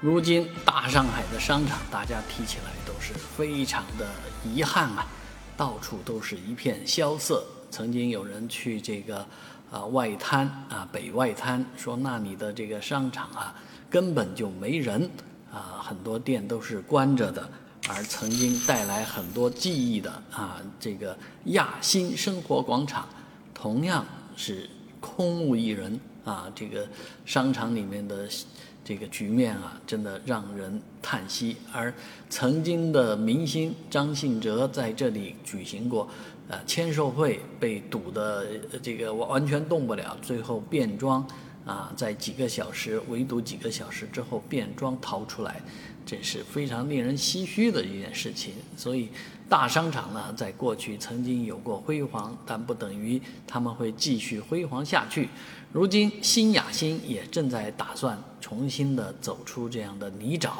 [0.00, 4.06] 如今大上海的商场，大家提起来都是非常的
[4.44, 5.04] 遗憾啊，
[5.56, 7.44] 到处都是一片萧瑟。
[7.68, 9.26] 曾经有人去这个
[9.72, 13.52] 啊外滩啊北外滩，说那里的这个商场啊
[13.90, 15.10] 根本就没人
[15.52, 17.50] 啊，很多店都是关着的。
[17.88, 23.08] 而曾经带来很多记忆的啊这个亚新生活广场，
[23.52, 24.06] 同样
[24.36, 24.70] 是
[25.00, 26.86] 空无一人啊，这个
[27.26, 28.28] 商场里面的。
[28.88, 31.54] 这个局面啊，真的让人叹息。
[31.70, 31.92] 而
[32.30, 36.08] 曾经的明星张信哲在这里举行过
[36.48, 38.46] 呃签售会，被堵的
[38.82, 41.22] 这个完全动不了，最后变装
[41.66, 45.60] 啊，在几个小时围堵几个小时之后变装逃出来，
[46.06, 48.54] 这是非常令人唏嘘的一件事情。
[48.74, 49.10] 所以
[49.50, 55.28] 大商场呢，在过去曾经有过辉煌，但不等于他们会继续辉煌下去。
[55.70, 58.18] 如今新雅欣也正在打算
[58.48, 60.52] 重新的走出这样的泥沼，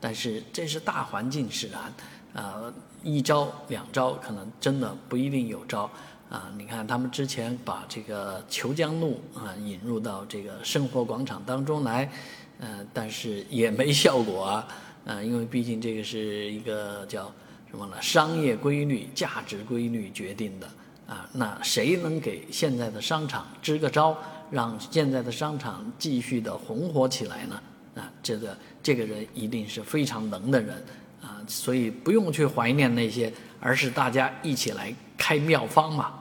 [0.00, 1.94] 但是这是大环境使然，
[2.32, 2.74] 呃，
[3.04, 5.88] 一招两招可能真的不一定有招
[6.28, 6.50] 啊。
[6.58, 12.10] 你看他们之前把这个虬江路啊引入到这个生活广场当中来，
[12.58, 14.68] 呃，但是也没效果啊，
[15.06, 17.32] 呃，因为毕竟这个是一个叫
[17.70, 18.02] 什么呢？
[18.02, 20.66] 商业规律、价值规律决定的
[21.06, 21.30] 啊。
[21.32, 24.18] 那谁能给现在的商场支个招？
[24.50, 27.60] 让现在的商场继续的红火起来呢？
[27.96, 30.84] 啊，这个这个人一定是非常能的人
[31.22, 36.12] 啊，所以不用去怀念那些，而是大家一起来开妙方嘛。